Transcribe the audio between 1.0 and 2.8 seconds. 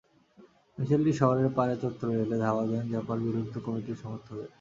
শহরের পায়রা চত্বরে এলে ধাওয়া